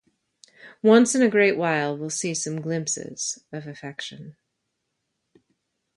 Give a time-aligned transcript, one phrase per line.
[0.81, 4.35] Once in a great while we'll see some glimpses of affection.